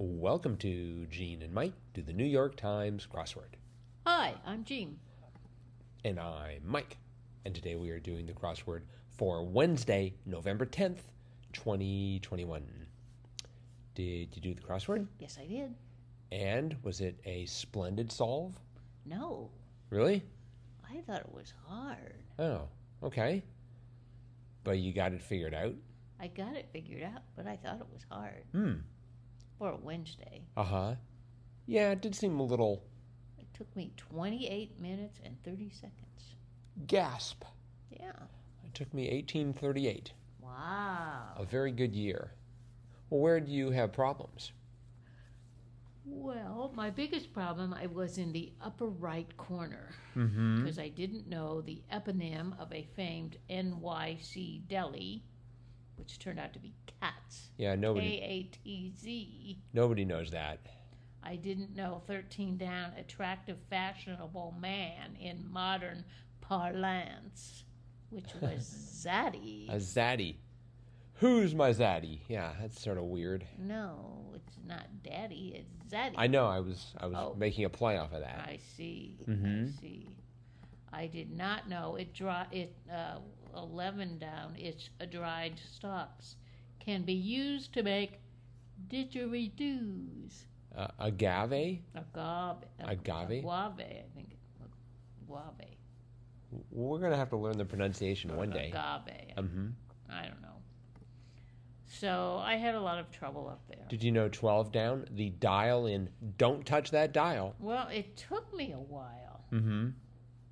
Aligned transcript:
Welcome 0.00 0.56
to 0.58 1.06
Gene 1.06 1.42
and 1.42 1.52
Mike 1.52 1.72
do 1.92 2.02
the 2.02 2.12
New 2.12 2.24
York 2.24 2.56
Times 2.56 3.06
crossword. 3.12 3.56
Hi, 4.06 4.34
I'm 4.46 4.62
Gene. 4.62 4.96
And 6.04 6.20
I'm 6.20 6.60
Mike. 6.64 6.96
And 7.44 7.52
today 7.52 7.74
we 7.74 7.90
are 7.90 7.98
doing 7.98 8.24
the 8.26 8.32
crossword 8.32 8.82
for 9.16 9.44
Wednesday, 9.44 10.14
November 10.24 10.66
10th, 10.66 11.00
2021. 11.52 12.62
Did 13.96 14.28
you 14.36 14.40
do 14.42 14.54
the 14.54 14.60
crossword? 14.60 15.08
Yes, 15.18 15.36
I 15.42 15.46
did. 15.46 15.74
And 16.30 16.76
was 16.84 17.00
it 17.00 17.18
a 17.24 17.44
splendid 17.46 18.12
solve? 18.12 18.54
No, 19.04 19.50
Really? 19.90 20.22
I 20.88 21.00
thought 21.00 21.20
it 21.22 21.34
was 21.34 21.52
hard. 21.66 22.22
Oh, 22.38 22.68
okay. 23.02 23.42
But 24.62 24.78
you 24.78 24.92
got 24.92 25.12
it 25.12 25.22
figured 25.22 25.54
out? 25.54 25.74
I 26.20 26.28
got 26.28 26.54
it 26.56 26.68
figured 26.72 27.02
out, 27.02 27.22
but 27.36 27.46
I 27.46 27.56
thought 27.56 27.80
it 27.80 27.86
was 27.92 28.04
hard 28.10 28.44
Hmm. 28.52 28.74
For 29.58 29.70
a 29.70 29.76
Wednesday. 29.76 30.42
Uh 30.56 30.64
huh. 30.64 30.94
Yeah, 31.66 31.90
it 31.90 32.00
did 32.00 32.14
seem 32.14 32.38
a 32.40 32.44
little 32.44 32.82
It 33.38 33.46
took 33.54 33.74
me 33.76 33.92
28 33.96 34.80
minutes 34.80 35.18
and 35.24 35.36
30 35.44 35.70
seconds. 35.70 36.34
gasp. 36.86 37.44
Yeah. 37.90 38.12
It 38.64 38.74
took 38.74 38.92
me 38.94 39.04
1838. 39.10 40.12
Wow. 40.40 41.34
A 41.36 41.44
very 41.44 41.72
good 41.72 41.94
year. 41.94 42.30
Well, 43.10 43.20
where 43.20 43.40
do 43.40 43.50
you 43.52 43.70
have 43.70 43.92
problems? 43.92 44.52
Well, 46.04 46.72
my 46.74 46.88
biggest 46.90 47.32
problem 47.34 47.74
I 47.74 47.86
was 47.86 48.16
in 48.18 48.32
the 48.32 48.52
upper 48.62 48.86
right 48.86 49.34
corner 49.36 49.90
Mm-hmm. 50.16 50.56
because 50.64 50.78
I 50.80 50.88
didn't 50.88 51.28
know 51.28 51.60
the 51.60 51.80
eponym 51.92 52.58
of 52.58 52.72
a 52.72 52.88
famed 52.96 53.36
NYC 53.48 54.66
deli, 54.66 55.22
which 55.98 56.18
turned 56.18 56.38
out 56.38 56.52
to 56.54 56.58
be 56.58 56.72
Katz. 57.00 57.48
Yeah, 57.56 57.74
nobody 57.74 58.20
A 58.22 58.42
T 58.64 58.92
Z. 58.98 59.58
nobody 59.72 60.04
knows 60.04 60.30
that. 60.30 60.58
I 61.22 61.36
didn't 61.36 61.74
know 61.76 62.02
13 62.06 62.56
down, 62.56 62.92
attractive, 62.96 63.58
fashionable 63.68 64.54
man 64.60 65.16
in 65.20 65.44
modern 65.50 66.04
parlance, 66.40 67.64
which 68.10 68.30
was 68.40 68.64
Zaddy. 69.04 69.68
A 69.68 69.76
zaddy. 69.76 70.36
Who's 71.14 71.54
my 71.54 71.70
zaddy? 71.70 72.20
Yeah, 72.28 72.52
that's 72.60 72.80
sort 72.80 72.96
of 72.98 73.04
weird. 73.04 73.44
no, 73.58 74.30
it's 74.34 74.56
not 74.64 74.86
Daddy, 75.02 75.52
it's 75.56 75.92
Zaddy. 75.92 76.14
I 76.16 76.28
know. 76.28 76.46
I 76.46 76.60
was 76.60 76.94
I 76.96 77.06
was 77.06 77.16
Oh. 77.18 77.34
making 77.36 77.64
a 77.64 77.68
play 77.68 77.98
off 77.98 78.12
of 78.12 78.20
that. 78.20 78.38
I 78.46 78.58
see. 78.76 79.18
Mhm. 79.26 79.68
I 79.76 79.80
see. 79.80 80.08
I 80.92 81.06
did 81.06 81.30
not 81.30 81.68
know 81.68 81.96
it. 81.96 82.14
Dry 82.14 82.46
it 82.52 82.74
uh, 82.92 83.18
11 83.56 84.18
down. 84.18 84.54
It's 84.56 84.90
a 85.00 85.06
dried 85.06 85.60
stalks 85.72 86.36
can 86.80 87.02
be 87.02 87.12
used 87.12 87.74
to 87.74 87.82
make 87.82 88.20
didgeridoos. 88.88 90.44
Uh, 90.76 90.86
agave. 90.98 91.80
Agave. 91.94 92.64
Agave? 92.80 93.42
Guave, 93.42 93.80
I 93.80 94.04
think. 94.14 94.36
Guave. 95.26 95.76
We're 96.70 96.98
gonna 96.98 97.16
have 97.16 97.30
to 97.30 97.36
learn 97.36 97.58
the 97.58 97.64
pronunciation 97.64 98.34
one 98.36 98.50
day. 98.50 98.72
Agave. 98.72 99.34
Mm-hmm. 99.36 99.66
I 100.10 100.22
don't 100.22 100.40
know. 100.40 100.48
So 101.84 102.40
I 102.42 102.56
had 102.56 102.74
a 102.74 102.80
lot 102.80 102.98
of 102.98 103.10
trouble 103.10 103.48
up 103.48 103.60
there. 103.68 103.84
Did 103.88 104.02
you 104.02 104.12
know 104.12 104.28
12 104.28 104.72
down? 104.72 105.06
The 105.10 105.30
dial 105.30 105.86
in 105.86 106.08
Don't 106.36 106.64
Touch 106.64 106.90
That 106.92 107.12
Dial. 107.12 107.54
Well, 107.58 107.88
it 107.88 108.16
took 108.16 108.54
me 108.54 108.72
a 108.72 108.76
while 108.78 109.28
Mm-hmm. 109.52 109.88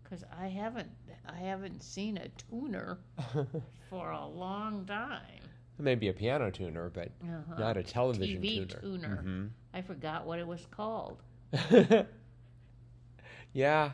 Because 0.08 0.24
I 0.40 0.46
haven't 0.48 0.90
I 1.28 1.36
haven't 1.36 1.82
seen 1.82 2.16
a 2.18 2.28
tuner 2.50 2.98
for 3.90 4.10
a 4.10 4.26
long 4.26 4.84
time. 4.86 5.42
Maybe 5.78 6.08
a 6.08 6.12
piano 6.12 6.50
tuner, 6.50 6.88
but 6.90 7.10
Uh-huh. 7.22 7.58
not 7.58 7.76
a 7.76 7.82
television 7.82 8.40
TV 8.42 8.68
tuner. 8.68 8.80
tuner. 8.80 9.22
Mhm. 9.24 9.50
I 9.74 9.82
forgot 9.82 10.24
what 10.26 10.38
it 10.38 10.46
was 10.46 10.66
called. 10.70 11.22
yeah, 13.52 13.90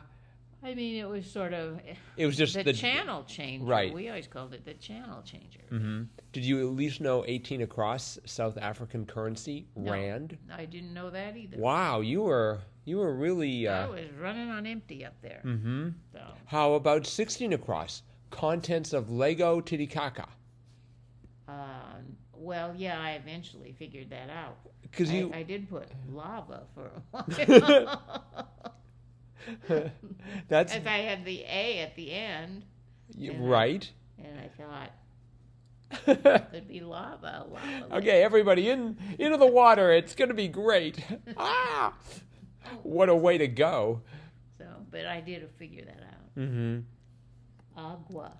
I 0.61 0.73
mean, 0.75 0.95
it 0.95 1.07
was 1.07 1.29
sort 1.29 1.53
of 1.53 1.79
it 2.15 2.25
was 2.25 2.37
just 2.37 2.53
the, 2.53 2.63
the, 2.63 2.73
channel 2.73 3.23
changer. 3.23 3.65
right. 3.65 3.93
We 3.93 4.07
always 4.09 4.27
called 4.27 4.53
it 4.53 4.63
the 4.65 4.73
channel 4.75 5.21
changer. 5.23 5.59
hmm 5.69 6.03
Did 6.31 6.45
you 6.45 6.59
at 6.59 6.73
least 6.75 7.01
know 7.01 7.23
18 7.27 7.61
across 7.61 8.17
South 8.25 8.57
African 8.57 9.05
currency, 9.05 9.67
No. 9.75 9.91
rand? 9.91 10.37
I 10.55 10.65
didn't 10.65 10.93
know 10.93 11.09
that 11.09 11.35
either. 11.35 11.57
Wow, 11.57 11.99
you 12.01 12.21
were 12.23 12.61
you 12.85 12.97
were 12.97 13.13
really. 13.13 13.67
I 13.67 13.83
Uh, 13.83 13.91
was 13.91 14.05
running 14.19 14.49
on 14.49 14.65
empty 14.65 15.05
up 15.05 15.13
there. 15.21 15.41
Mm-hmm. 15.45 15.89
So 16.11 16.19
How 16.45 16.73
about 16.73 17.05
16 17.05 17.53
across? 17.53 18.03
Contents 18.31 18.93
of 18.93 19.09
Lago 19.09 19.61
Titicaca. 19.61 20.27
Um, 21.47 22.17
well, 22.33 22.73
yeah, 22.75 22.99
I 22.99 23.11
eventually 23.11 23.75
figured 23.77 24.09
that 24.09 24.29
out. 24.29 24.57
Because 24.81 25.11
you, 25.11 25.31
I 25.33 25.43
did 25.43 25.69
put 25.69 25.87
lava 26.11 26.63
for 26.75 26.91
a 27.13 27.23
while. 27.23 28.01
that's 30.47 30.73
As 30.73 30.85
I 30.85 30.97
had 30.99 31.25
the 31.25 31.41
A 31.43 31.79
at 31.79 31.95
the 31.95 32.11
end, 32.11 32.63
You, 33.15 33.31
and 33.33 33.43
I- 33.43 33.47
right. 33.47 33.91
and 34.19 34.39
I 34.39 34.47
thought 34.57 34.91
it'd 36.53 36.67
be 36.67 36.79
lava. 36.81 37.45
lava 37.49 37.95
okay, 37.97 38.23
everybody 38.23 38.69
in 38.69 38.97
into 39.19 39.37
the 39.37 39.45
water. 39.47 39.91
It's 39.91 40.15
gonna 40.15 40.33
be 40.33 40.47
great. 40.47 41.03
ah, 41.37 41.93
what 42.83 43.09
a 43.09 43.15
way 43.15 43.37
to 43.37 43.47
go. 43.47 44.01
So, 44.57 44.65
but 44.91 45.05
I 45.05 45.19
did 45.21 45.47
figure 45.57 45.83
that 45.85 46.03
out. 46.03 46.43
hmm 46.43 46.79
Agua, 47.75 48.31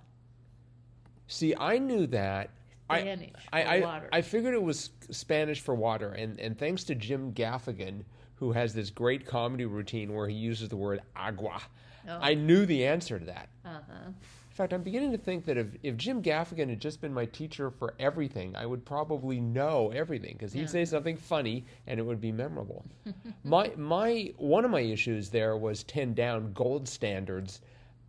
See, 1.26 1.54
I 1.58 1.78
knew 1.78 2.06
that. 2.08 2.50
I- 2.90 3.00
Spanish 3.00 3.30
I, 3.52 3.62
for 3.62 3.68
I, 3.68 3.80
water. 3.80 4.08
I 4.12 4.20
figured 4.22 4.54
it 4.54 4.62
was 4.62 4.90
Spanish 5.10 5.60
for 5.60 5.74
water, 5.74 6.12
and, 6.12 6.38
and 6.38 6.58
thanks 6.58 6.84
to 6.84 6.94
Jim 6.94 7.32
Gaffigan, 7.32 8.04
who 8.36 8.52
has 8.52 8.74
this 8.74 8.90
great 8.90 9.26
comedy 9.26 9.64
routine 9.64 10.12
where 10.12 10.28
he 10.28 10.34
uses 10.34 10.68
the 10.68 10.76
word 10.76 11.00
agua, 11.16 11.62
oh, 12.08 12.18
I 12.20 12.34
knew 12.34 12.66
the 12.66 12.84
answer 12.86 13.18
to 13.18 13.24
that. 13.24 13.48
uh-huh. 13.64 14.10
In 14.54 14.56
fact, 14.56 14.72
I'm 14.72 14.84
beginning 14.84 15.10
to 15.10 15.18
think 15.18 15.46
that 15.46 15.56
if, 15.56 15.66
if 15.82 15.96
Jim 15.96 16.22
Gaffigan 16.22 16.68
had 16.68 16.78
just 16.78 17.00
been 17.00 17.12
my 17.12 17.26
teacher 17.26 17.72
for 17.72 17.94
everything, 17.98 18.54
I 18.54 18.66
would 18.66 18.84
probably 18.84 19.40
know 19.40 19.90
everything 19.90 20.34
because 20.34 20.52
he'd 20.52 20.60
Yeah. 20.60 20.66
say 20.66 20.84
something 20.84 21.16
funny 21.16 21.64
and 21.88 21.98
it 21.98 22.04
would 22.04 22.20
be 22.20 22.30
memorable. 22.30 22.84
my 23.44 23.72
my 23.76 24.32
one 24.36 24.64
of 24.64 24.70
my 24.70 24.78
issues 24.82 25.28
there 25.28 25.56
was 25.56 25.82
ten 25.82 26.14
down 26.14 26.52
gold 26.52 26.86
standards. 26.86 27.62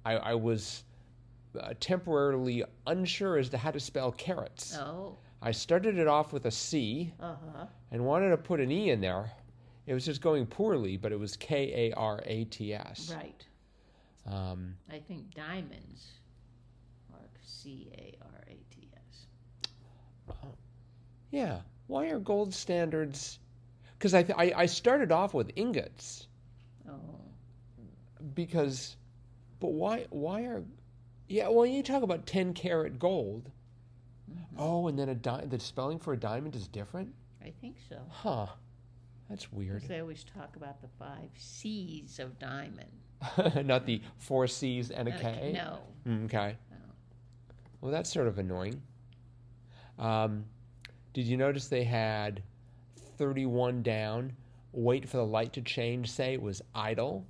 I, 0.05 0.17
I 0.17 0.33
was 0.35 0.83
uh, 1.59 1.73
temporarily 1.79 2.63
unsure 2.85 3.39
as 3.39 3.49
to 3.49 3.57
how 3.57 3.71
to 3.71 3.79
spell 3.79 4.11
carrots. 4.11 4.77
Oh, 4.77 5.17
I 5.41 5.49
started 5.49 5.97
it 5.97 6.07
off 6.07 6.31
with 6.31 6.45
a 6.45 6.51
C 6.51 7.11
uh-huh. 7.19 7.65
and 7.89 8.05
wanted 8.05 8.29
to 8.29 8.37
put 8.37 8.59
an 8.59 8.71
E 8.71 8.91
in 8.91 9.01
there. 9.01 9.31
It 9.87 9.95
was 9.95 10.05
just 10.05 10.21
going 10.21 10.45
poorly, 10.45 10.95
but 10.95 11.11
it 11.11 11.19
was 11.19 11.35
K 11.37 11.89
A 11.89 11.95
R 11.95 12.21
A 12.23 12.43
T 12.45 12.71
S. 12.71 13.11
Right. 13.15 13.43
Um, 14.27 14.75
I 14.91 14.99
think 14.99 15.33
diamonds 15.33 16.19
C 17.65 17.89
A 17.97 18.13
R 18.23 18.43
A 18.47 18.57
T 18.73 18.89
S. 18.95 19.25
Yeah. 21.31 21.59
Why 21.87 22.07
are 22.09 22.19
gold 22.19 22.53
standards? 22.53 23.39
Because 23.97 24.13
I, 24.13 24.21
th- 24.23 24.37
I 24.37 24.53
I 24.55 24.65
started 24.67 25.11
off 25.11 25.33
with 25.33 25.51
ingots 25.55 26.27
Oh, 26.87 26.93
because, 28.35 28.95
but 29.59 29.71
why 29.73 30.05
why 30.11 30.41
are? 30.43 30.63
Yeah. 31.27 31.47
Well, 31.49 31.65
you 31.65 31.81
talk 31.81 32.03
about 32.03 32.25
ten 32.27 32.53
karat 32.53 32.99
gold. 32.99 33.49
Oh, 34.57 34.87
and 34.87 34.97
then 34.97 35.09
a 35.09 35.15
di- 35.15 35.45
the 35.47 35.59
spelling 35.59 35.97
for 35.99 36.13
a 36.13 36.17
diamond 36.17 36.55
is 36.55 36.67
different. 36.67 37.13
I 37.43 37.51
think 37.61 37.77
so. 37.89 37.97
Huh. 38.09 38.47
That's 39.29 39.51
weird. 39.51 39.83
They 39.87 39.99
always 39.99 40.23
talk 40.23 40.55
about 40.55 40.81
the 40.81 40.87
five 40.99 41.29
C's 41.35 42.19
of 42.19 42.37
diamond. 42.39 42.91
Not 43.65 43.85
the 43.85 44.01
four 44.17 44.45
C's 44.47 44.91
and 44.91 45.07
a 45.07 45.11
K. 45.11 45.51
No. 45.55 45.79
Mm, 46.07 46.25
Okay. 46.25 46.55
Well, 47.81 47.91
that's 47.91 48.11
sort 48.11 48.27
of 48.27 48.39
annoying. 48.39 48.81
Um, 49.99 50.45
did 51.13 51.25
you 51.25 51.37
notice 51.37 51.67
they 51.67 51.83
had 51.83 52.41
31 53.17 53.83
down? 53.83 54.33
Wait 54.73 55.07
for 55.07 55.17
the 55.17 55.25
light 55.25 55.53
to 55.53 55.61
change, 55.61 56.11
say, 56.11 56.33
it 56.33 56.41
was 56.41 56.61
idle. 56.73 57.25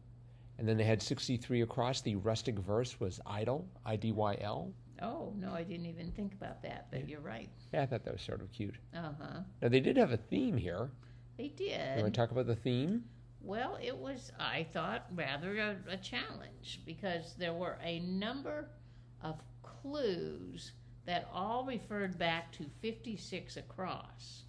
And 0.57 0.67
then 0.67 0.77
they 0.77 0.83
had 0.83 1.01
63 1.01 1.61
across. 1.61 2.01
The 2.01 2.15
rustic 2.15 2.57
verse 2.59 2.99
was 2.99 3.19
idle, 3.25 3.67
I 3.85 3.97
D 3.97 4.11
Y 4.13 4.37
L. 4.41 4.71
Oh, 5.01 5.33
no, 5.37 5.53
I 5.53 5.63
didn't 5.63 5.85
even 5.87 6.11
think 6.11 6.33
about 6.33 6.63
that, 6.63 6.87
but 6.89 7.09
you're 7.09 7.19
right. 7.19 7.49
Yeah, 7.73 7.81
I 7.81 7.85
thought 7.85 8.05
that 8.05 8.13
was 8.13 8.21
sort 8.21 8.41
of 8.41 8.49
cute. 8.53 8.75
Uh 8.95 9.09
huh. 9.19 9.39
Now, 9.61 9.67
they 9.67 9.81
did 9.81 9.97
have 9.97 10.11
a 10.13 10.17
theme 10.17 10.55
here. 10.55 10.89
They 11.37 11.43
You 11.45 11.49
did. 11.57 12.01
want 12.01 12.13
to 12.13 12.17
talk 12.19 12.31
about 12.31 12.47
the 12.47 12.55
theme? 12.55 13.03
Well, 13.41 13.77
it 13.83 13.95
was, 13.95 14.31
I 14.39 14.65
thought, 14.73 15.05
rather 15.13 15.57
a, 15.57 15.75
a 15.89 15.97
challenge 15.97 16.79
because 16.85 17.35
there 17.37 17.53
were 17.53 17.77
a 17.83 17.99
number 17.99 18.59
of 18.59 18.65
clues 19.89 20.71
that 21.05 21.29
all 21.33 21.63
referred 21.65 22.17
back 22.17 22.51
to 22.53 22.65
56 22.81 23.57
across. 23.57 24.43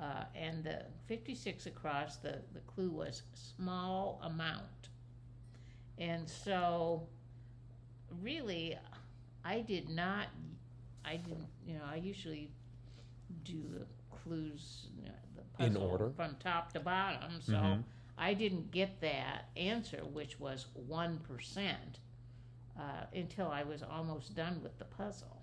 Uh, 0.00 0.24
and 0.34 0.62
the 0.64 0.82
56 1.06 1.66
across, 1.66 2.16
the, 2.16 2.38
the 2.52 2.60
clue 2.66 2.90
was 2.90 3.22
small 3.56 4.20
amount. 4.24 4.88
And 5.98 6.28
so, 6.28 7.08
really, 8.20 8.76
I 9.44 9.60
did 9.60 9.88
not, 9.88 10.26
I 11.04 11.16
didn't, 11.16 11.46
you 11.66 11.74
know, 11.74 11.84
I 11.90 11.96
usually 11.96 12.50
do 13.44 13.62
the 13.72 13.86
clues, 14.16 14.88
you 14.98 15.04
know, 15.06 15.14
the 15.58 15.64
In 15.64 15.72
puzzle 15.74 15.88
order. 15.88 16.10
from 16.10 16.36
top 16.40 16.72
to 16.74 16.80
bottom. 16.80 17.40
So 17.40 17.52
Mhm. 17.54 17.84
I 18.18 18.34
didn't 18.34 18.70
get 18.72 19.00
that 19.00 19.48
answer, 19.56 20.04
which 20.04 20.38
was 20.38 20.66
one 20.74 21.18
percent, 21.20 22.00
uh, 22.78 23.04
until 23.14 23.48
I 23.48 23.62
was 23.62 23.82
almost 23.82 24.34
done 24.34 24.60
with 24.62 24.78
the 24.78 24.84
puzzle. 24.84 25.42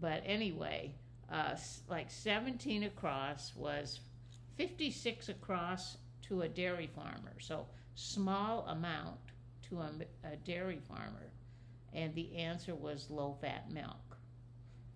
But 0.00 0.22
anyway, 0.24 0.94
uh, 1.30 1.56
like 1.88 2.10
17 2.10 2.84
across 2.84 3.54
was 3.54 4.00
56 4.56 5.28
across 5.28 5.96
to 6.22 6.42
a 6.42 6.48
dairy 6.48 6.88
farmer. 6.94 7.34
So 7.38 7.66
small 7.94 8.66
amount 8.68 9.18
to 9.68 9.80
a 9.80 10.36
dairy 10.44 10.80
farmer. 10.88 11.32
And 11.92 12.14
the 12.14 12.36
answer 12.36 12.74
was 12.74 13.10
low 13.10 13.36
fat 13.40 13.70
milk. 13.72 14.16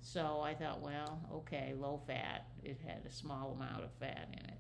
So 0.01 0.41
I 0.41 0.55
thought, 0.55 0.81
well, 0.81 1.21
okay, 1.33 1.75
low 1.79 2.01
fat. 2.07 2.47
It 2.63 2.79
had 2.85 3.03
a 3.07 3.13
small 3.13 3.53
amount 3.53 3.85
of 3.85 3.93
fat 4.01 4.29
in 4.33 4.45
it. 4.51 4.59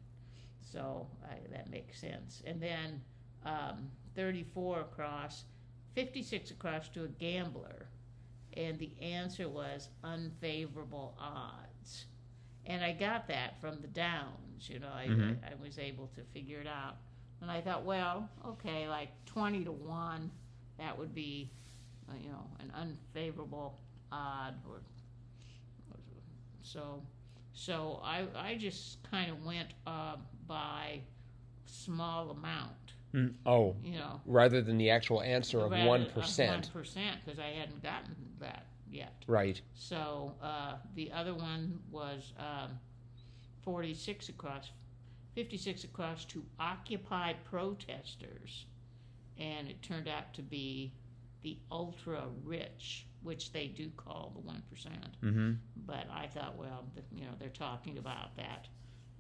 So 0.61 1.09
I, 1.25 1.35
that 1.51 1.71
makes 1.71 2.01
sense. 2.01 2.43
And 2.47 2.61
then 2.61 3.01
um, 3.45 3.91
34 4.15 4.81
across, 4.81 5.45
56 5.95 6.51
across 6.51 6.89
to 6.91 7.05
a 7.05 7.09
gambler. 7.09 7.87
And 8.55 8.79
the 8.79 8.93
answer 9.01 9.49
was 9.49 9.89
unfavorable 10.05 11.17
odds. 11.19 12.07
And 12.67 12.85
I 12.85 12.93
got 12.93 13.27
that 13.29 13.61
from 13.61 13.81
the 13.81 13.89
downs, 13.89 14.69
you 14.69 14.79
know, 14.79 14.89
I, 14.93 15.07
Mhm. 15.09 15.39
I, 15.43 15.53
I 15.53 15.55
was 15.57 15.79
able 15.79 16.09
to 16.09 16.23
figure 16.33 16.61
it 16.61 16.67
out. 16.67 16.97
And 17.41 17.51
I 17.51 17.61
thought, 17.61 17.85
well, 17.85 18.29
okay, 18.47 18.89
like 18.89 19.11
20 19.27 19.65
to 19.65 19.73
1, 19.73 20.31
that 20.79 20.97
would 20.97 21.15
be, 21.15 21.51
uh, 22.09 22.15
you 22.21 22.29
know, 22.31 22.47
an 22.61 22.71
unfavorable 22.75 23.79
odd 24.13 24.55
or 24.69 24.83
so 26.63 27.03
so 27.55 28.01
I, 28.03 28.25
I 28.35 28.57
just 28.57 29.03
kind 29.11 29.31
of 29.31 29.45
went 29.45 29.69
uh, 29.87 30.17
by 30.47 31.01
small 31.67 32.31
amount, 32.31 32.95
Mm, 33.15 33.35
Oh, 33.45 33.77
you 33.85 33.99
know. 33.99 34.21
rather 34.25 34.63
than 34.63 34.79
the 34.79 34.91
actual 34.91 35.21
answer 35.23 35.61
of 35.61 35.71
one 35.71 35.87
One 35.87 36.07
percent. 36.07 36.73
percent, 36.73 37.19
because 37.25 37.39
I 37.39 37.49
hadn't 37.49 37.83
gotten 37.83 38.15
that 38.41 38.67
yet. 38.91 39.23
Right. 39.27 39.61
So 39.75 40.35
uh, 40.43 40.75
the 40.95 41.11
other 41.13 41.35
one 41.35 41.79
was 41.91 42.33
um, 42.39 42.79
46 43.63 44.29
across, 44.31 44.71
56 45.35 45.85
across 45.85 46.25
to 46.27 46.43
Occupy 46.59 47.35
protesters. 47.45 48.67
And 49.39 49.69
it 49.69 49.83
turned 49.83 50.09
out 50.09 50.33
to 50.35 50.43
be 50.43 50.93
the 51.43 51.59
ultra 51.71 52.25
rich, 52.45 53.07
which 53.23 53.53
they 53.53 53.67
do 53.67 53.91
call 53.97 54.33
the 54.35 54.51
1%. 54.51 54.61
Mm-hmm. 55.25 55.53
But 55.87 56.07
I 56.13 56.27
thought, 56.29 56.57
well, 56.57 56.85
you 57.15 57.23
know, 57.25 57.33
they're 57.39 57.49
talking 57.49 57.99
about 57.99 58.37
that, 58.37 58.69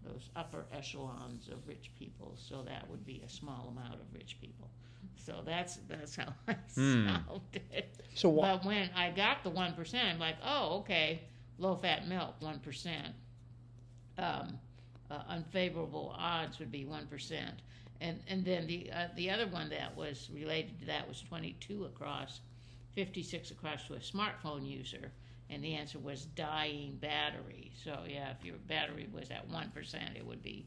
those 0.04 0.30
upper 0.36 0.66
echelons 0.72 1.48
of 1.48 1.66
rich 1.66 1.90
people, 1.98 2.34
so 2.36 2.62
that 2.62 2.88
would 2.90 3.04
be 3.04 3.22
a 3.24 3.28
small 3.28 3.68
amount 3.76 3.94
of 4.00 4.12
rich 4.12 4.38
people. 4.40 4.70
So 5.16 5.42
that's 5.44 5.76
that's 5.88 6.16
how 6.16 6.34
I 6.48 6.56
Hmm. 6.74 7.16
solved 7.26 7.56
it. 7.70 7.98
So 8.14 8.28
what? 8.30 8.52
But 8.52 8.64
when 8.64 8.90
I 8.94 9.10
got 9.10 9.42
the 9.44 9.50
one 9.50 9.74
percent, 9.74 10.08
I'm 10.08 10.18
like, 10.18 10.36
oh, 10.44 10.78
okay, 10.80 11.22
low 11.58 11.76
fat 11.76 12.08
milk, 12.08 12.36
one 12.40 12.60
percent. 12.60 13.14
Um, 14.18 14.58
uh, 15.10 15.22
unfavorable 15.28 16.14
odds 16.16 16.58
would 16.58 16.70
be 16.70 16.84
one 16.84 17.06
percent, 17.06 17.62
and 18.00 18.20
and 18.28 18.44
then 18.44 18.66
the 18.66 18.90
uh, 18.92 19.08
the 19.16 19.30
other 19.30 19.46
one 19.46 19.68
that 19.70 19.96
was 19.96 20.30
related 20.32 20.78
to 20.80 20.86
that 20.86 21.08
was 21.08 21.20
twenty 21.22 21.52
two 21.60 21.84
across, 21.84 22.40
fifty 22.92 23.22
six 23.22 23.50
across 23.50 23.86
to 23.86 23.94
a 23.94 23.98
smartphone 23.98 24.66
user, 24.68 25.12
and 25.52 25.62
the 25.62 25.74
answer 25.74 25.98
was 25.98 26.26
dying 26.36 26.96
battery. 27.00 27.70
So 27.84 28.00
yeah, 28.08 28.30
if 28.38 28.44
your 28.44 28.56
battery 28.68 29.08
was 29.12 29.30
at 29.30 29.48
one 29.48 29.70
percent, 29.70 30.16
it 30.16 30.26
would 30.26 30.42
be 30.42 30.66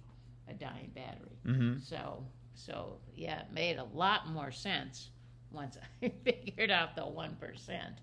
a 0.49 0.53
dying 0.53 0.91
battery. 0.93 1.37
Mm-hmm. 1.45 1.79
So, 1.83 2.23
so 2.53 2.97
yeah, 3.15 3.41
it 3.41 3.47
made 3.53 3.77
a 3.77 3.85
lot 3.93 4.27
more 4.29 4.51
sense 4.51 5.09
once 5.51 5.77
I 6.03 6.11
figured 6.23 6.71
out 6.71 6.95
the 6.95 7.05
one 7.05 7.35
percent. 7.39 7.95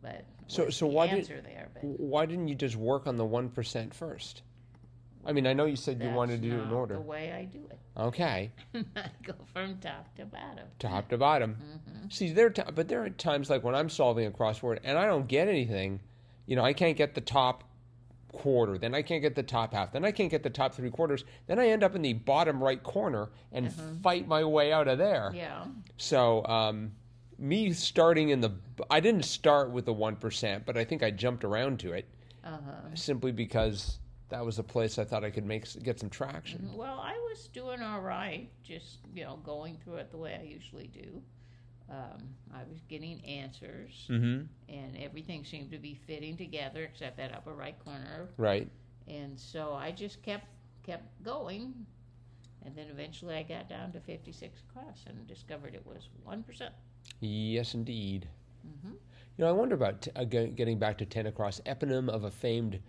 But 0.00 0.24
So- 0.48 0.70
so 0.70 0.86
the 0.86 0.92
why 0.92 1.06
did, 1.08 1.26
there? 1.26 1.68
But 1.74 1.82
why 2.00 2.26
didn't 2.26 2.48
you 2.48 2.54
just 2.54 2.76
work 2.76 3.06
on 3.06 3.16
the 3.16 3.24
one 3.24 3.48
percent 3.48 3.94
first? 3.94 4.42
I 5.24 5.32
mean, 5.32 5.46
I 5.46 5.52
know 5.52 5.66
you 5.66 5.76
said 5.76 6.02
you 6.02 6.10
wanted 6.10 6.42
to 6.42 6.48
do 6.48 6.58
it 6.58 6.64
in 6.64 6.72
order. 6.72 6.94
The 6.94 7.00
way 7.00 7.30
I 7.32 7.44
do 7.44 7.60
it, 7.70 7.78
Okay, 7.96 8.50
I 8.74 9.04
go 9.22 9.34
from 9.52 9.78
top 9.78 10.12
to 10.16 10.24
bottom. 10.24 10.66
top 10.80 11.08
to 11.10 11.16
bottom. 11.18 11.54
hmm 11.54 12.08
See, 12.08 12.32
there, 12.32 12.46
are 12.46 12.50
ti 12.50 12.62
but 12.74 12.88
there 12.88 13.04
are 13.04 13.10
times 13.10 13.48
like 13.48 13.62
when 13.62 13.76
I'm 13.76 13.88
solving 13.88 14.26
a 14.26 14.32
crossword 14.32 14.78
and 14.82 14.98
I 14.98 15.06
don't 15.06 15.28
get 15.28 15.46
anything. 15.46 16.00
You 16.46 16.56
know, 16.56 16.64
I 16.64 16.72
can't 16.72 16.96
get 16.96 17.14
the 17.14 17.20
top 17.20 17.64
quarter, 18.32 18.78
then 18.78 18.94
I 18.94 19.02
can't 19.02 19.20
get 19.22 19.34
the 19.34 19.42
top 19.42 19.74
half, 19.74 19.92
then 19.92 20.04
I 20.04 20.10
can't 20.10 20.30
get 20.30 20.42
the 20.42 20.50
top 20.50 20.74
three 20.74 20.90
quarters. 20.90 21.24
Then 21.46 21.58
I 21.58 21.68
end 21.68 21.84
up 21.84 21.94
in 21.94 22.02
the 22.02 22.14
bottom 22.14 22.62
right 22.62 22.82
corner 22.82 23.28
and 23.52 23.72
fight 24.02 24.26
my 24.26 24.42
way 24.44 24.72
out 24.72 24.88
of 24.88 24.98
there. 24.98 25.32
Yeah. 25.34 25.66
So, 25.98 26.44
um, 26.46 26.92
me 27.38 27.72
starting 27.72 28.30
in 28.30 28.40
the, 28.40 28.52
I 28.90 29.00
didn't 29.00 29.24
start 29.24 29.70
with 29.70 29.84
the 29.84 29.92
one 29.92 30.16
percent, 30.16 30.64
but 30.64 30.76
I 30.76 30.84
think 30.84 31.02
I 31.02 31.10
jumped 31.10 31.44
around 31.44 31.80
to 31.80 31.92
it 31.92 32.08
Uh 32.44 32.50
huh. 32.64 32.94
simply 32.94 33.32
because 33.32 33.98
that 34.30 34.44
was 34.44 34.58
a 34.58 34.62
place 34.62 34.98
I 34.98 35.04
thought 35.04 35.24
I 35.24 35.30
could 35.30 35.44
make 35.44 35.66
get 35.82 36.00
some 36.00 36.08
traction. 36.08 36.70
Well, 36.74 36.98
I 37.00 37.12
was 37.28 37.48
doing 37.48 37.82
all 37.82 38.00
right, 38.00 38.48
just 38.62 38.98
you 39.14 39.24
know, 39.24 39.36
going 39.44 39.76
through 39.84 39.96
it 39.96 40.10
the 40.10 40.16
way 40.18 40.38
I 40.40 40.44
usually 40.46 40.86
do. 40.86 41.20
Um, 41.92 42.22
I 42.54 42.60
was 42.70 42.80
getting 42.88 43.22
answers, 43.26 44.06
Mm-hmm. 44.08 44.44
and 44.74 44.96
everything 44.98 45.44
seemed 45.44 45.70
to 45.72 45.78
be 45.78 45.94
fitting 46.06 46.38
together 46.38 46.82
except 46.84 47.18
that 47.18 47.34
upper 47.34 47.52
right 47.52 47.78
corner 47.84 48.28
Right. 48.38 48.66
And 49.08 49.38
so 49.38 49.74
I 49.74 49.90
just 49.92 50.22
kept 50.22 50.46
kept 50.84 51.04
going, 51.22 51.74
and 52.64 52.74
then 52.74 52.86
eventually 52.90 53.34
I 53.36 53.42
got 53.42 53.68
down 53.68 53.92
to 53.92 54.00
56 54.00 54.60
across 54.70 55.04
and 55.06 55.26
discovered 55.26 55.74
it 55.74 55.84
was 55.86 56.08
one 56.24 56.42
percent. 56.42 56.72
Yes, 57.20 57.74
indeed. 57.74 58.26
Mm-hmm. 58.66 58.92
You 59.36 59.44
know, 59.44 59.48
I 59.48 59.52
wonder 59.52 59.74
about 59.74 60.06
uh, 60.16 60.24
ge- 60.24 60.54
getting 60.54 60.78
back 60.78 60.96
to 60.98 61.04
ten 61.04 61.26
across, 61.26 61.60
eponym 61.66 62.08
of 62.08 62.24
a 62.24 62.30
famed 62.30 62.80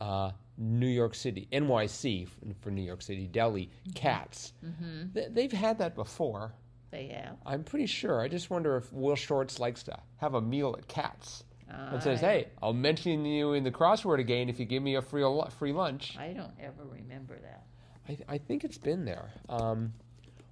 uh, 0.00 0.30
New 0.56 0.86
York 0.88 1.14
City, 1.14 1.46
NYC 1.52 2.28
for 2.60 2.70
New 2.70 2.82
York 2.82 3.02
City, 3.02 3.26
deli, 3.28 3.70
Katz. 3.94 4.52
Mm-hmm. 4.64 5.12
Th- 5.14 5.28
they've 5.30 5.52
had 5.52 5.78
that 5.78 5.94
before. 5.94 6.54
They 6.90 7.08
have. 7.08 7.36
I'm 7.44 7.64
pretty 7.64 7.86
sure. 7.86 8.20
I 8.20 8.28
just 8.28 8.50
wonder 8.50 8.76
if 8.76 8.92
Will 8.92 9.16
Shortz 9.16 9.58
likes 9.58 9.82
to 9.84 9.98
have 10.16 10.34
a 10.34 10.40
meal 10.40 10.74
at 10.78 10.88
Katz 10.88 11.44
and 11.68 12.02
says, 12.02 12.20
"Hey, 12.20 12.48
I'll 12.62 12.72
mention 12.72 13.24
you 13.24 13.52
in 13.52 13.62
the 13.62 13.70
crossword 13.70 14.20
again 14.20 14.48
if 14.48 14.58
you 14.58 14.64
give 14.64 14.82
me 14.82 14.96
a 14.96 15.02
free 15.02 15.24
free 15.58 15.72
lunch." 15.72 16.16
I 16.18 16.32
don't 16.32 16.54
ever 16.60 16.84
remember 16.84 17.38
that. 17.38 17.64
I, 18.08 18.34
I 18.34 18.38
think 18.38 18.64
it's 18.64 18.78
been 18.78 19.04
there. 19.04 19.30
Um, 19.48 19.92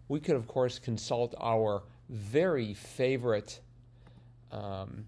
we 0.09 0.21
could, 0.21 0.37
of 0.37 0.47
course, 0.47 0.79
consult 0.79 1.35
our 1.41 1.83
very 2.11 2.75
favorite 2.75 3.61
um, 4.53 5.07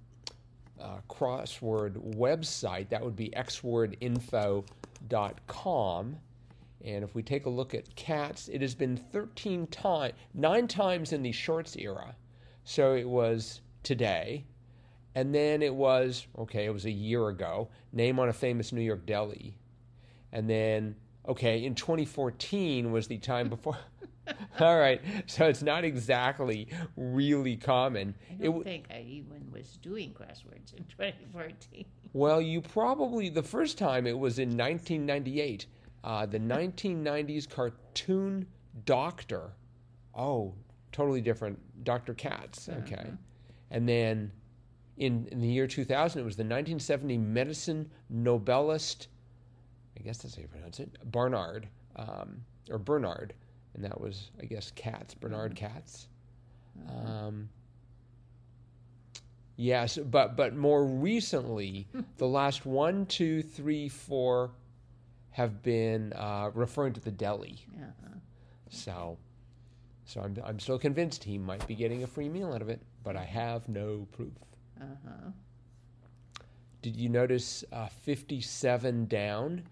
uh, 0.81 0.99
crossword 1.09 2.17
website. 2.17 2.89
That 2.89 3.05
would 3.05 3.17
be 3.17 3.29
xwordinfo.com. 3.31 6.17
And 6.85 7.03
if 7.03 7.15
we 7.15 7.23
take 7.23 7.47
a 7.47 7.51
look 7.51 7.75
at 7.75 7.95
Katz, 7.97 8.49
it 8.49 8.61
has 8.63 8.75
been 8.75 8.97
13 8.97 9.67
times, 9.67 10.15
nine 10.35 10.69
times 10.69 11.13
in 11.13 11.23
the 11.23 11.33
Shortz 11.33 11.77
era. 11.77 12.15
So 12.65 12.95
it 12.95 13.09
was 13.09 13.61
today. 13.83 14.45
And 15.15 15.35
then 15.35 15.63
it 15.63 15.75
was, 15.75 16.27
okay, 16.39 16.67
it 16.67 16.73
was 16.73 16.85
a 16.85 16.91
year 16.91 17.29
ago, 17.29 17.69
name 17.93 18.21
on 18.21 18.29
a 18.29 18.33
famous 18.33 18.73
New 18.73 18.83
York 18.83 19.05
deli. 19.07 19.57
And 20.33 20.49
then, 20.49 20.95
okay, 21.27 21.65
in 21.65 21.75
2014 21.75 22.93
was 22.93 23.09
the 23.09 23.19
time 23.19 23.49
before. 23.51 23.79
All 24.61 24.79
right, 24.79 25.01
so 25.27 25.47
it's 25.47 25.63
not 25.63 25.85
exactly 25.85 26.69
really 26.97 27.57
common. 27.57 28.15
I 28.29 28.33
don't 28.35 28.45
w- 28.45 28.65
think 28.65 28.85
I 28.91 29.01
even 29.01 29.51
was 29.51 29.79
doing 29.81 30.11
crosswords 30.13 30.75
in 30.77 30.85
2014. 30.85 31.87
well, 32.13 32.41
you 32.43 32.61
probably, 32.61 33.31
the 33.31 33.43
first 33.43 33.79
time 33.79 34.07
it 34.07 34.19
was 34.19 34.39
in 34.39 34.51
1998, 34.51 35.67
uh, 36.09 36.25
the 36.25 36.41
1990s 36.41 37.47
cartoon 37.47 38.47
Doctor. 38.87 39.51
Oh, 40.15 40.55
totally 40.91 41.21
different. 41.21 41.59
Dr. 41.85 42.15
Katz, 42.15 42.71
okay. 42.71 43.11
And 43.71 43.87
then 43.87 44.33
in, 44.97 45.29
in 45.31 45.41
the 45.41 45.47
year 45.47 45.67
2000, 45.67 46.19
it 46.19 46.25
was 46.25 46.35
the 46.35 46.45
1970 46.45 47.19
medicine 47.19 47.91
Nobelist, 48.13 49.09
I 49.99 50.03
guess 50.03 50.19
that's 50.19 50.35
how 50.35 50.41
you 50.41 50.49
pronounce 50.49 50.81
it, 50.81 50.97
Barnard, 51.13 51.69
um, 51.97 52.43
or 52.71 52.79
Bernard. 52.79 53.35
And 53.75 53.85
that 53.85 54.01
was, 54.01 54.31
I 54.41 54.47
guess, 54.47 54.71
Katz, 54.75 55.13
Bernard 55.13 55.55
Katz. 55.55 56.09
Um, 56.89 57.51
yes, 59.57 59.99
but 59.99 60.37
but 60.37 60.57
more 60.57 60.87
recently, 60.87 61.87
the 62.17 62.27
last 62.27 62.65
one, 62.65 63.05
two, 63.07 63.43
three, 63.43 63.91
four 63.91 64.53
have 65.39 65.63
been 65.63 66.13
uh, 66.15 66.51
referring 66.53 66.93
to 66.93 67.01
the 67.01 67.11
deli. 67.11 67.65
Uh-huh. 67.77 68.19
So, 68.69 69.17
so 70.05 70.21
I'm 70.21 70.37
I'm 70.45 70.59
still 70.59 70.79
convinced 70.79 71.25
he 71.25 71.39
might 71.39 71.67
be 71.67 71.75
getting 71.75 72.03
a 72.03 72.07
free 72.07 72.29
meal 72.29 72.53
out 72.53 72.61
of 72.61 72.69
it, 72.69 72.83
but 73.05 73.17
I 73.17 73.25
have 73.25 73.69
no 73.69 74.07
proof. 74.13 74.33
Uh-huh. 74.81 75.31
Did 76.83 76.97
you 76.97 77.09
notice 77.09 77.65
uh, 77.73 77.87
57 77.87 79.07
down? 79.07 79.63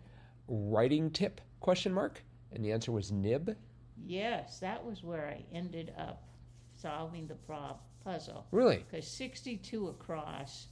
writing 0.48 1.10
tip? 1.10 1.40
Question 1.60 1.92
mark. 1.92 2.22
And 2.52 2.64
the 2.64 2.72
answer 2.72 2.92
was 2.92 3.10
nib. 3.10 3.56
Yes, 4.04 4.60
that 4.60 4.84
was 4.84 5.02
where 5.02 5.26
I 5.26 5.44
ended 5.52 5.92
up 5.98 6.22
solving 6.76 7.26
the 7.26 7.34
prob 7.34 7.78
puzzle. 8.04 8.46
Really? 8.52 8.84
Because 8.88 9.06
62 9.08 9.88
across 9.88 10.68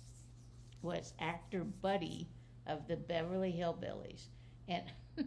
was 0.83 1.15
actor 1.19 1.65
Buddy 1.65 2.29
of 2.67 2.87
the 2.87 2.97
Beverly 2.97 3.53
Hillbillies. 3.53 4.29
And 4.69 4.83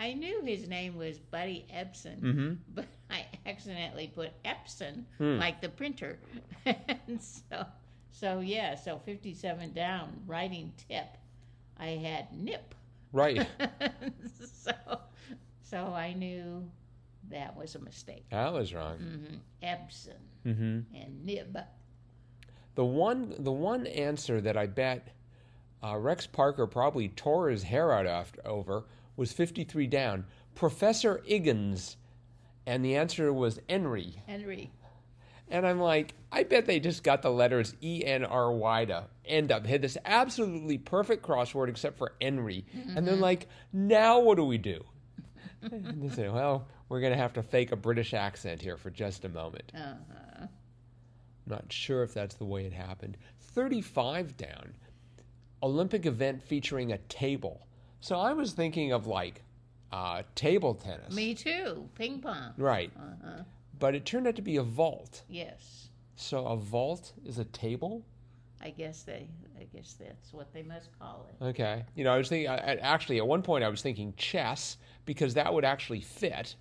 I 0.00 0.12
knew 0.14 0.42
his 0.44 0.68
name 0.68 0.96
was 0.96 1.18
Buddy 1.18 1.66
Ebsen, 1.74 2.20
Mm-hmm. 2.20 2.52
but 2.74 2.86
I 3.10 3.26
accidentally 3.46 4.08
put 4.14 4.30
Epson, 4.44 5.04
Hmm. 5.18 5.38
like 5.38 5.60
the 5.60 5.68
printer. 5.68 6.18
and 6.66 7.20
so, 7.20 7.66
so, 8.12 8.40
yeah, 8.40 8.74
so 8.74 8.98
57 9.04 9.72
down, 9.72 10.20
writing 10.26 10.72
tip, 10.88 11.16
I 11.78 11.88
had 11.90 12.32
nip. 12.32 12.74
Right. 13.12 13.46
so, 14.54 14.72
so 15.62 15.86
I 15.94 16.12
knew 16.12 16.68
that 17.30 17.56
was 17.56 17.74
a 17.74 17.80
mistake. 17.80 18.24
I 18.32 18.50
was 18.50 18.72
wrong. 18.74 18.98
hmm 18.98 19.36
Epson 19.66 20.18
Mm-hmm. 20.46 20.80
and 20.96 21.24
nib. 21.26 21.58
The 22.76 22.84
one, 22.84 23.34
the 23.38 23.52
one 23.52 23.86
answer 23.86 24.40
that 24.40 24.56
I 24.56 24.66
bet 24.66 25.08
uh, 25.82 25.96
Rex 25.96 26.26
Parker 26.26 26.66
probably 26.66 27.08
tore 27.08 27.48
his 27.48 27.62
hair 27.62 27.92
out 27.92 28.06
after, 28.06 28.46
over 28.46 28.84
was 29.16 29.32
53 29.32 29.86
down. 29.86 30.24
Professor 30.54 31.22
Iggins, 31.28 31.96
and 32.66 32.84
the 32.84 32.96
answer 32.96 33.32
was 33.32 33.60
Henry. 33.68 34.22
Henry. 34.26 34.70
And 35.48 35.66
I'm 35.66 35.80
like, 35.80 36.14
I 36.30 36.44
bet 36.44 36.66
they 36.66 36.78
just 36.78 37.02
got 37.02 37.22
the 37.22 37.30
letters 37.30 37.74
E 37.82 38.04
N 38.04 38.24
R 38.24 38.52
Y 38.52 38.84
to 38.84 39.06
end 39.24 39.50
up. 39.50 39.66
Had 39.66 39.82
this 39.82 39.98
absolutely 40.04 40.78
perfect 40.78 41.26
crossword 41.26 41.68
except 41.68 41.98
for 41.98 42.12
Henry. 42.20 42.64
And 42.94 43.06
they're 43.06 43.16
like, 43.16 43.48
now 43.72 44.20
what 44.20 44.36
do 44.36 44.44
we 44.44 44.58
do? 44.58 44.84
and 45.62 46.02
they 46.02 46.14
say, 46.14 46.28
well, 46.28 46.68
we're 46.88 47.00
going 47.00 47.12
to 47.12 47.18
have 47.18 47.32
to 47.32 47.42
fake 47.42 47.72
a 47.72 47.76
British 47.76 48.14
accent 48.14 48.62
here 48.62 48.76
for 48.76 48.90
just 48.90 49.24
a 49.24 49.28
moment. 49.28 49.72
Uh-huh. 49.74 50.46
Not 51.46 51.72
sure 51.72 52.04
if 52.04 52.14
that's 52.14 52.36
the 52.36 52.44
way 52.44 52.64
it 52.64 52.72
happened. 52.72 53.16
35 53.40 54.36
down. 54.36 54.74
Olympic 55.62 56.06
event 56.06 56.42
featuring 56.42 56.92
a 56.92 56.98
table. 56.98 57.66
So 58.00 58.18
I 58.18 58.32
was 58.32 58.52
thinking 58.52 58.92
of 58.92 59.06
like 59.06 59.42
uh, 59.92 60.22
table 60.34 60.74
tennis. 60.74 61.14
Me 61.14 61.34
too. 61.34 61.88
Ping 61.94 62.20
pong. 62.20 62.54
Right. 62.56 62.90
Uh-huh. 62.96 63.42
But 63.78 63.94
it 63.94 64.04
turned 64.04 64.26
out 64.26 64.36
to 64.36 64.42
be 64.42 64.56
a 64.56 64.62
vault. 64.62 65.22
Yes. 65.28 65.88
So 66.16 66.46
a 66.46 66.56
vault 66.56 67.12
is 67.24 67.38
a 67.38 67.44
table? 67.44 68.04
I 68.62 68.70
guess 68.70 69.02
they. 69.02 69.28
I 69.58 69.64
guess 69.74 69.96
that's 69.98 70.32
what 70.32 70.52
they 70.52 70.62
must 70.62 70.88
call 70.98 71.26
it. 71.28 71.44
Okay. 71.44 71.84
You 71.94 72.04
know, 72.04 72.14
I 72.14 72.18
was 72.18 72.28
thinking, 72.28 72.48
I, 72.50 72.76
actually, 72.76 73.18
at 73.18 73.26
one 73.26 73.42
point 73.42 73.64
I 73.64 73.68
was 73.68 73.82
thinking 73.82 74.14
chess 74.16 74.78
because 75.04 75.34
that 75.34 75.52
would 75.52 75.64
actually 75.64 76.00
fit. 76.00 76.56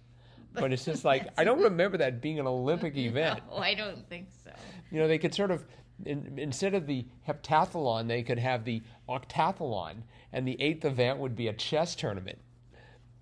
But 0.54 0.74
it's 0.74 0.86
just 0.86 1.06
like, 1.06 1.28
I 1.38 1.44
don't 1.44 1.62
remember 1.62 1.98
that 1.98 2.22
being 2.22 2.40
an 2.40 2.48
Olympic 2.48 2.98
event. 2.98 3.42
No, 3.50 3.58
I 3.58 3.74
don't 3.74 4.08
think 4.10 4.28
so. 4.44 4.52
You 4.92 5.00
know, 5.00 5.08
they 5.08 5.18
could 5.18 5.34
sort 5.34 5.52
of, 5.52 5.66
in, 6.06 6.34
instead 6.38 6.74
of 6.74 6.88
the 6.88 7.06
heptathlon, 7.28 8.08
they 8.08 8.24
could 8.24 8.40
have 8.40 8.66
the 8.66 8.82
octathlon, 9.08 10.04
and 10.34 10.48
the 10.48 10.60
eighth 10.62 10.86
event 10.86 11.20
would 11.20 11.36
be 11.36 11.48
a 11.48 11.54
chess 11.54 11.96
tournament. 11.96 12.40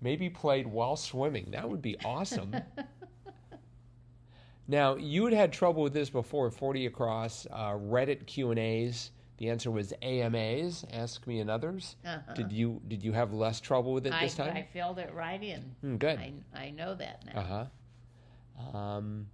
Maybe 0.00 0.30
played 0.30 0.66
while 0.66 0.96
swimming. 0.96 1.50
That 1.50 1.68
would 1.68 1.82
be 1.82 1.96
awesome. 2.04 2.54
now, 4.68 4.96
you 4.96 5.24
had 5.24 5.34
had 5.34 5.52
trouble 5.52 5.82
with 5.82 5.92
this 5.92 6.08
before, 6.08 6.50
40 6.50 6.86
across, 6.86 7.46
uh, 7.50 7.72
Reddit 7.72 8.26
Q&As. 8.26 9.10
The 9.38 9.50
answer 9.50 9.70
was 9.70 9.92
AMAs, 10.02 10.84
Ask 10.92 11.26
Me 11.26 11.40
Another's. 11.40 11.96
Uh-huh. 12.04 12.34
Did 12.34 12.52
you 12.52 12.80
did 12.88 13.04
you 13.04 13.12
have 13.12 13.32
less 13.32 13.60
trouble 13.60 13.92
with 13.92 14.06
it 14.06 14.12
I, 14.12 14.24
this 14.24 14.34
time? 14.34 14.56
I 14.56 14.62
filled 14.62 14.98
it 14.98 15.12
right 15.14 15.42
in. 15.42 15.60
Hmm, 15.80 15.96
good. 15.96 16.18
I, 16.18 16.32
I 16.54 16.70
know 16.70 16.94
that 16.96 17.24
now. 17.24 17.40
Uh 17.40 17.66
huh. 18.72 18.76
Um, 18.76 19.26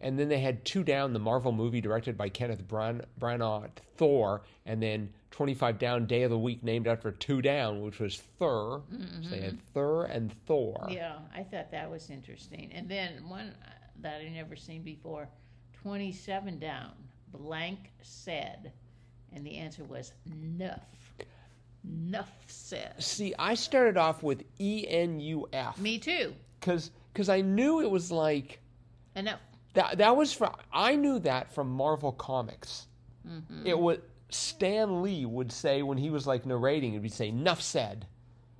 and 0.00 0.18
then 0.18 0.28
they 0.28 0.38
had 0.38 0.64
two 0.64 0.84
down, 0.84 1.12
the 1.12 1.18
Marvel 1.18 1.52
movie 1.52 1.80
directed 1.80 2.16
by 2.16 2.28
Kenneth 2.28 2.66
Bran- 2.68 3.04
Branagh, 3.18 3.70
Thor, 3.96 4.42
and 4.64 4.80
then 4.80 5.12
25 5.32 5.78
down, 5.78 6.06
Day 6.06 6.22
of 6.22 6.30
the 6.30 6.38
Week 6.38 6.62
named 6.62 6.86
after 6.86 7.10
two 7.10 7.42
down, 7.42 7.82
which 7.82 7.98
was 7.98 8.18
Thur. 8.38 8.82
So 9.22 9.28
they 9.30 9.40
had 9.40 9.60
Thur 9.72 10.04
and 10.04 10.32
Thor. 10.46 10.78
Mm-hmm. 10.82 10.92
Yeah, 10.92 11.16
I 11.34 11.42
thought 11.42 11.70
that 11.72 11.90
was 11.90 12.10
interesting. 12.10 12.70
And 12.72 12.88
then 12.88 13.28
one 13.28 13.48
uh, 13.64 13.70
that 14.02 14.20
I 14.20 14.28
never 14.28 14.54
seen 14.54 14.82
before, 14.82 15.28
twenty-seven 15.82 16.58
down. 16.58 16.92
Blank 17.32 17.92
said, 18.02 18.72
and 19.32 19.44
the 19.46 19.56
answer 19.56 19.84
was 19.84 20.12
nuff. 20.26 20.80
Nuff 21.84 22.30
said. 22.48 22.94
See, 23.02 23.34
I 23.38 23.54
started 23.54 23.96
off 23.96 24.22
with 24.22 24.42
E 24.58 24.84
N 24.88 25.20
U 25.20 25.48
F 25.52 25.78
Me 25.78 25.98
too. 25.98 26.34
because 26.58 26.90
because 27.12 27.28
I 27.28 27.40
knew 27.42 27.80
it 27.80 27.90
was 27.90 28.10
like 28.10 28.58
Enough. 29.14 29.40
that. 29.74 29.98
That 29.98 30.16
was 30.16 30.32
from 30.32 30.52
I 30.72 30.96
knew 30.96 31.18
that 31.20 31.52
from 31.54 31.70
Marvel 31.70 32.12
Comics. 32.12 32.88
Mm-hmm. 33.28 33.66
It 33.66 33.78
was 33.78 33.98
Stan 34.30 35.02
Lee 35.02 35.24
would 35.26 35.52
say 35.52 35.82
when 35.82 35.98
he 35.98 36.10
was 36.10 36.26
like 36.26 36.44
narrating, 36.44 36.92
he'd 36.92 37.02
be 37.02 37.08
saying 37.08 37.40
"Nuff 37.42 37.62
said." 37.62 38.06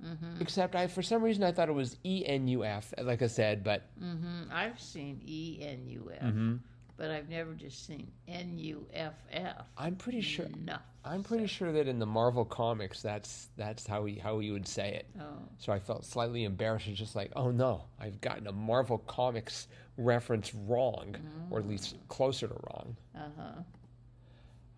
Mm-hmm. 0.05 0.39
Except 0.41 0.75
I, 0.75 0.87
for 0.87 1.01
some 1.01 1.23
reason, 1.23 1.43
I 1.43 1.51
thought 1.51 1.67
it 1.69 1.73
was 1.73 1.97
E 2.05 2.23
N 2.25 2.47
U 2.47 2.63
F, 2.63 2.93
like 3.01 3.21
I 3.21 3.27
said, 3.27 3.61
but 3.63 3.89
hmm 3.99 4.43
I've 4.51 4.79
seen 4.79 5.19
E 5.25 5.57
N 5.61 5.81
U 5.87 6.11
F, 6.15 6.21
Mm-hmm. 6.23 6.55
But 6.97 7.11
I've 7.11 7.29
never 7.29 7.53
just 7.53 7.85
seen 7.85 8.11
N 8.27 8.57
U 8.57 8.85
F 8.93 9.13
F. 9.31 9.65
I'm 9.77 9.95
pretty 9.95 10.21
sure. 10.21 10.47
Nuff. 10.65 10.81
I'm 11.05 11.23
pretty 11.23 11.47
sure 11.47 11.71
that 11.71 11.87
in 11.87 11.99
the 11.99 12.05
Marvel 12.05 12.43
comics, 12.43 13.01
that's 13.01 13.47
that's 13.55 13.87
how 13.87 14.03
he 14.05 14.15
how 14.15 14.39
he 14.39 14.51
would 14.51 14.67
say 14.67 14.95
it. 14.95 15.05
Oh, 15.21 15.39
So 15.57 15.71
I 15.71 15.79
felt 15.79 16.03
slightly 16.05 16.43
embarrassed. 16.43 16.87
Just 16.93 17.15
like, 17.15 17.31
oh 17.35 17.51
no, 17.51 17.83
I've 17.99 18.19
gotten 18.19 18.47
a 18.47 18.51
Marvel 18.51 18.97
comics 18.97 19.67
reference 19.97 20.53
wrong, 20.53 21.15
or 21.49 21.59
at 21.59 21.67
least 21.67 21.95
closer 22.09 22.47
to 22.47 22.53
wrong. 22.53 22.95
uh 23.15 23.19
huh. 23.37 23.61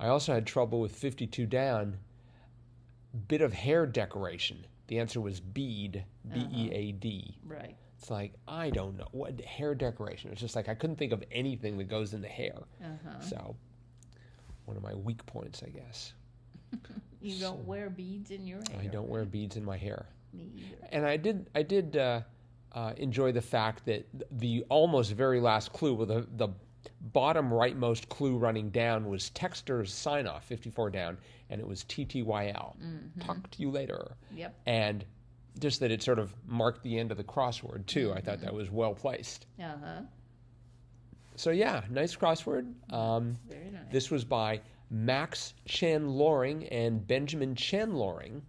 I 0.02 0.08
also 0.08 0.34
had 0.34 0.46
trouble 0.48 0.80
with 0.80 0.96
52 0.96 1.46
down. 1.46 1.98
Bit 3.28 3.42
of 3.42 3.52
hair 3.52 3.86
decoration. 3.86 4.66
The 4.88 5.00
answer 5.00 5.20
was 5.20 5.40
bead, 5.40 6.04
B 6.32 6.48
E 6.54 6.70
A 6.72 6.92
D. 6.92 7.38
Right. 7.46 7.76
It's 8.00 8.10
like 8.10 8.34
I 8.48 8.70
don't 8.70 8.98
know 8.98 9.08
what 9.12 9.40
hair 9.42 9.76
decoration. 9.76 10.32
It's 10.32 10.40
just 10.40 10.56
like 10.56 10.70
I 10.70 10.74
couldn't 10.74 10.96
think 10.96 11.12
of 11.12 11.22
anything 11.32 11.78
that 11.80 11.90
goes 11.90 12.14
in 12.14 12.22
the 12.22 12.30
hair. 12.30 12.56
Uh 12.82 12.88
huh. 13.06 13.20
So 13.20 13.56
one 14.66 14.78
of 14.78 14.84
my 14.84 14.94
weak 14.96 15.26
points, 15.26 15.62
I 15.66 15.70
guess. 15.70 16.14
You 17.22 17.38
don't 17.38 17.66
wear 17.68 17.90
beads 17.90 18.32
in 18.32 18.48
your 18.48 18.60
hair. 18.72 18.80
I 18.80 18.88
don't 18.88 19.10
wear 19.10 19.26
beads 19.26 19.58
in 19.58 19.66
my 19.66 19.76
hair. 19.76 20.06
Me 20.32 20.50
either. 20.56 20.88
And 20.94 21.06
I 21.06 21.18
did 21.18 21.50
I 21.54 21.64
did 21.64 21.98
uh, 21.98 22.22
uh, 22.72 22.94
enjoy 22.96 23.34
the 23.34 23.42
fact 23.42 23.86
that 23.88 24.08
the 24.40 24.64
almost 24.70 25.12
very 25.12 25.42
last 25.42 25.74
clue, 25.74 25.94
well, 25.94 26.06
the 26.06 26.26
the 26.38 26.48
bottom 27.12 27.50
rightmost 27.50 28.08
clue 28.08 28.38
running 28.38 28.70
down 28.70 29.10
was 29.10 29.32
Texter's 29.32 29.94
sign 29.94 30.28
off, 30.28 30.46
54 30.46 30.92
down, 30.92 31.18
and 31.50 31.60
it 31.60 31.68
was 31.68 31.84
TTYL. 31.84 32.76
Talk 33.20 33.52
to 33.52 33.62
you 33.62 33.70
later. 33.70 34.16
Yep. 34.34 34.56
And 34.66 35.04
just 35.60 35.80
that 35.80 35.92
it 35.92 36.02
sort 36.02 36.20
of 36.20 36.34
marked 36.46 36.84
the 36.84 36.98
end 36.98 37.12
of 37.12 37.18
the 37.18 37.24
crossword 37.24 37.86
too. 37.86 38.14
I 38.14 38.22
thought 38.22 38.42
that 38.42 38.54
was 38.54 38.70
well 38.72 38.94
placed. 38.94 39.46
Uh 39.60 39.64
huh. 39.84 40.02
So 41.36 41.52
yeah, 41.52 41.84
nice 41.90 42.16
crossword. 42.16 42.74
Um, 42.94 43.38
Very 43.48 43.72
nice. 43.72 43.84
This 43.92 44.12
was 44.12 44.26
by 44.26 44.62
Max 44.90 45.54
Chen 45.66 46.10
Loring 46.10 46.68
and 46.68 47.06
Benjamin 47.06 47.56
Chen 47.56 47.94
Loring. 47.94 48.42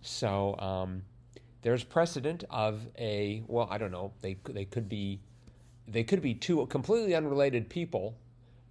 So 0.00 0.54
um, 0.58 1.02
there's 1.62 1.82
precedent 1.82 2.44
of 2.50 2.86
a 2.98 3.42
well, 3.46 3.68
I 3.70 3.78
don't 3.78 3.90
know. 3.90 4.12
They 4.20 4.36
they 4.50 4.64
could 4.64 4.88
be 4.88 5.20
they 5.88 6.04
could 6.04 6.20
be 6.20 6.34
two 6.34 6.64
completely 6.66 7.14
unrelated 7.14 7.68
people 7.68 8.16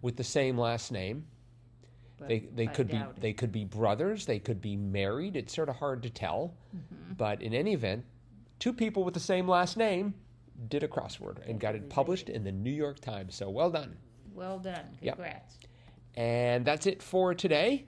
with 0.02 0.16
the 0.16 0.24
same 0.24 0.58
last 0.58 0.92
name. 0.92 1.26
But 2.18 2.28
They 2.28 2.40
they 2.54 2.64
I 2.64 2.68
could 2.68 2.88
be 2.88 2.98
it. 2.98 3.22
they 3.22 3.34
could 3.34 3.52
be 3.52 3.66
brothers. 3.66 4.26
They 4.26 4.40
could 4.40 4.62
be 4.62 4.76
married. 4.76 5.36
It's 5.36 5.54
sort 5.54 5.70
of 5.70 5.76
hard 5.78 6.04
to 6.04 6.10
tell. 6.10 6.54
Mm-hmm. 6.76 7.14
But 7.14 7.42
in 7.42 7.54
any 7.54 7.74
event, 7.74 8.06
two 8.60 8.74
people 8.74 9.04
with 9.04 9.14
the 9.14 9.20
same 9.20 9.48
last 9.48 9.78
name 9.78 10.14
did 10.70 10.84
a 10.84 10.88
crossword 10.88 11.48
and 11.50 11.60
got 11.60 11.76
it 11.76 11.90
published 11.90 12.30
in 12.30 12.44
the 12.44 12.52
New 12.52 12.72
York 12.72 13.00
Times. 13.00 13.36
So 13.36 13.50
well 13.50 13.72
done. 13.72 13.98
Well 14.34 14.60
done. 14.60 14.86
Yep. 15.02 15.16
Congrats. 15.16 15.58
And 16.16 16.64
that's 16.64 16.86
it 16.86 17.02
for 17.02 17.34
today. 17.34 17.86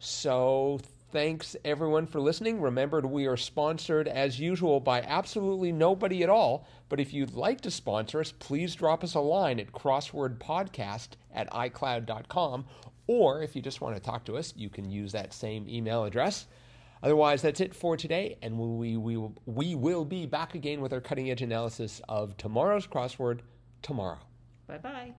So 0.00 0.80
thanks 1.12 1.56
everyone 1.64 2.06
for 2.06 2.20
listening. 2.20 2.60
Remember, 2.60 3.00
we 3.00 3.26
are 3.26 3.36
sponsored 3.36 4.08
as 4.08 4.38
usual 4.38 4.80
by 4.80 5.00
absolutely 5.02 5.72
nobody 5.72 6.22
at 6.22 6.28
all. 6.28 6.66
But 6.88 7.00
if 7.00 7.12
you'd 7.12 7.34
like 7.34 7.60
to 7.62 7.70
sponsor 7.70 8.20
us, 8.20 8.32
please 8.32 8.74
drop 8.74 9.02
us 9.04 9.14
a 9.14 9.20
line 9.20 9.58
at 9.60 9.72
crosswordpodcast 9.72 11.08
at 11.32 11.50
icloud.com. 11.50 12.64
Or 13.08 13.42
if 13.42 13.56
you 13.56 13.62
just 13.62 13.80
want 13.80 13.96
to 13.96 14.00
talk 14.00 14.24
to 14.26 14.36
us, 14.36 14.54
you 14.56 14.68
can 14.68 14.88
use 14.88 15.10
that 15.12 15.32
same 15.32 15.68
email 15.68 16.04
address. 16.04 16.46
Otherwise, 17.02 17.42
that's 17.42 17.60
it 17.60 17.74
for 17.74 17.96
today, 17.96 18.36
and 18.42 18.58
we, 18.58 18.96
we, 18.96 19.16
we 19.46 19.74
will 19.74 20.04
be 20.04 20.26
back 20.26 20.54
again 20.54 20.80
with 20.80 20.92
our 20.92 21.00
cutting 21.00 21.30
edge 21.30 21.42
analysis 21.42 22.00
of 22.08 22.36
tomorrow's 22.36 22.86
crossword 22.86 23.40
tomorrow. 23.82 24.18
Bye 24.66 24.78
bye. 24.78 25.14